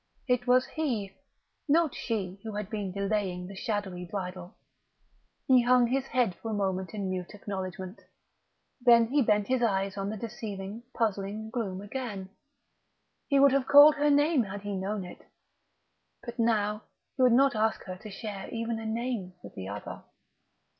It 0.27 0.47
was 0.47 0.65
he, 0.65 1.13
not 1.69 1.93
she, 1.93 2.39
who 2.41 2.53
had 2.55 2.71
been 2.71 2.91
delaying 2.91 3.45
the 3.45 3.55
shadowy 3.55 4.03
Bridal; 4.03 4.55
he 5.45 5.61
hung 5.61 5.85
his 5.85 6.07
head 6.07 6.33
for 6.33 6.49
a 6.49 6.55
moment 6.55 6.95
in 6.95 7.07
mute 7.07 7.35
acknowledgment; 7.35 8.01
then 8.83 9.09
he 9.09 9.21
bent 9.21 9.45
his 9.47 9.61
eyes 9.61 9.97
on 9.97 10.09
the 10.09 10.17
deceiving, 10.17 10.81
puzzling 10.95 11.51
gloom 11.51 11.81
again. 11.81 12.29
He 13.27 13.37
would 13.39 13.51
have 13.51 13.67
called 13.67 13.93
her 13.97 14.09
name 14.09 14.41
had 14.45 14.61
he 14.63 14.73
known 14.75 15.05
it 15.05 15.21
but 16.23 16.39
now 16.39 16.81
he 17.15 17.21
would 17.21 17.31
not 17.33 17.55
ask 17.55 17.83
her 17.83 17.97
to 17.97 18.09
share 18.09 18.49
even 18.49 18.79
a 18.79 18.85
name 18.87 19.35
with 19.43 19.53
the 19.53 19.67
other.... 19.67 20.03